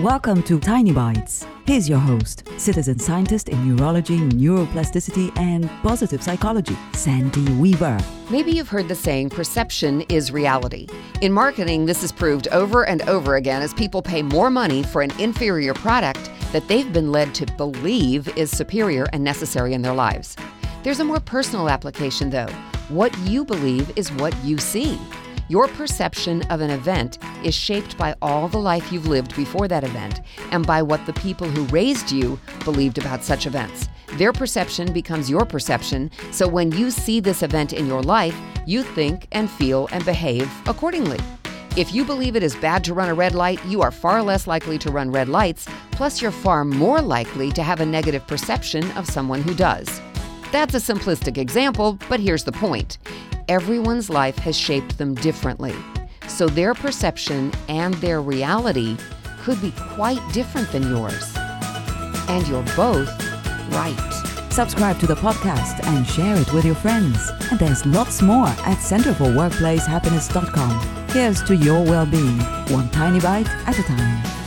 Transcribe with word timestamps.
Welcome 0.00 0.42
to 0.42 0.60
Tiny 0.60 0.92
Bites. 0.92 1.46
Here's 1.64 1.88
your 1.88 1.98
host, 1.98 2.46
citizen 2.58 2.98
scientist 2.98 3.48
in 3.48 3.66
neurology, 3.66 4.18
neuroplasticity, 4.18 5.34
and 5.38 5.70
positive 5.82 6.22
psychology, 6.22 6.76
Sandy 6.92 7.50
Weaver. 7.54 7.98
Maybe 8.28 8.50
you've 8.50 8.68
heard 8.68 8.88
the 8.88 8.94
saying, 8.94 9.30
perception 9.30 10.02
is 10.10 10.30
reality. 10.30 10.86
In 11.22 11.32
marketing, 11.32 11.86
this 11.86 12.02
is 12.02 12.12
proved 12.12 12.46
over 12.48 12.84
and 12.84 13.08
over 13.08 13.36
again 13.36 13.62
as 13.62 13.72
people 13.72 14.02
pay 14.02 14.20
more 14.20 14.50
money 14.50 14.82
for 14.82 15.00
an 15.00 15.18
inferior 15.18 15.72
product 15.72 16.30
that 16.52 16.68
they've 16.68 16.92
been 16.92 17.10
led 17.10 17.34
to 17.36 17.46
believe 17.56 18.28
is 18.36 18.50
superior 18.50 19.06
and 19.14 19.24
necessary 19.24 19.72
in 19.72 19.80
their 19.80 19.94
lives. 19.94 20.36
There's 20.82 21.00
a 21.00 21.04
more 21.04 21.20
personal 21.20 21.70
application, 21.70 22.28
though. 22.28 22.52
What 22.90 23.16
you 23.20 23.46
believe 23.46 23.90
is 23.96 24.12
what 24.12 24.36
you 24.44 24.58
see. 24.58 24.98
Your 25.48 25.68
perception 25.68 26.42
of 26.50 26.60
an 26.60 26.70
event 26.70 27.18
is 27.46 27.54
shaped 27.54 27.96
by 27.96 28.14
all 28.20 28.48
the 28.48 28.58
life 28.58 28.92
you've 28.92 29.06
lived 29.06 29.36
before 29.36 29.68
that 29.68 29.84
event 29.84 30.20
and 30.50 30.66
by 30.66 30.82
what 30.82 31.06
the 31.06 31.12
people 31.12 31.48
who 31.48 31.64
raised 31.66 32.10
you 32.10 32.38
believed 32.64 32.98
about 32.98 33.22
such 33.22 33.46
events. 33.46 33.88
Their 34.14 34.32
perception 34.32 34.92
becomes 34.92 35.30
your 35.30 35.44
perception, 35.44 36.10
so 36.32 36.48
when 36.48 36.72
you 36.72 36.90
see 36.90 37.20
this 37.20 37.44
event 37.44 37.72
in 37.72 37.86
your 37.86 38.02
life, 38.02 38.36
you 38.66 38.82
think 38.82 39.28
and 39.30 39.48
feel 39.48 39.88
and 39.92 40.04
behave 40.04 40.50
accordingly. 40.66 41.20
If 41.76 41.94
you 41.94 42.04
believe 42.04 42.34
it 42.34 42.42
is 42.42 42.56
bad 42.56 42.82
to 42.84 42.94
run 42.94 43.10
a 43.10 43.14
red 43.14 43.34
light, 43.34 43.64
you 43.64 43.80
are 43.82 43.90
far 43.90 44.22
less 44.22 44.46
likely 44.46 44.78
to 44.78 44.90
run 44.90 45.12
red 45.12 45.28
lights, 45.28 45.68
plus, 45.92 46.20
you're 46.20 46.30
far 46.30 46.64
more 46.64 47.00
likely 47.00 47.52
to 47.52 47.62
have 47.62 47.80
a 47.80 47.86
negative 47.86 48.26
perception 48.26 48.90
of 48.92 49.06
someone 49.06 49.42
who 49.42 49.54
does. 49.54 50.00
That's 50.52 50.74
a 50.74 50.78
simplistic 50.78 51.38
example, 51.38 51.98
but 52.08 52.18
here's 52.18 52.44
the 52.44 52.52
point 52.52 52.98
everyone's 53.48 54.10
life 54.10 54.38
has 54.38 54.56
shaped 54.56 54.98
them 54.98 55.14
differently. 55.14 55.74
So 56.36 56.46
their 56.46 56.74
perception 56.74 57.50
and 57.68 57.94
their 57.94 58.20
reality 58.20 58.98
could 59.38 59.58
be 59.62 59.72
quite 59.94 60.20
different 60.34 60.70
than 60.70 60.82
yours. 60.82 61.34
And 62.28 62.46
you're 62.46 62.62
both 62.76 63.08
right. 63.72 63.96
Subscribe 64.50 65.00
to 65.00 65.06
the 65.06 65.14
podcast 65.14 65.82
and 65.86 66.06
share 66.06 66.36
it 66.36 66.52
with 66.52 66.66
your 66.66 66.74
friends. 66.74 67.30
And 67.50 67.58
there's 67.58 67.86
lots 67.86 68.20
more 68.20 68.48
at 68.48 68.76
centerforworkplacehappiness.com. 68.76 71.08
Here's 71.08 71.42
to 71.44 71.56
your 71.56 71.82
well 71.82 72.04
being, 72.04 72.38
one 72.68 72.90
tiny 72.90 73.20
bite 73.20 73.48
at 73.66 73.78
a 73.78 73.82
time. 73.84 74.45